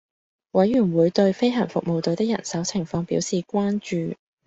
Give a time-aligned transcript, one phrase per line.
[0.53, 4.17] 委員會對飛行服務隊的人手情況表示關注